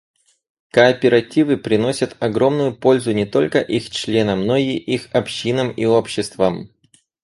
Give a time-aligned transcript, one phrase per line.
[0.71, 6.71] Кооперативы приносят огромную пользу не только их членам, но и их общинам и обществам.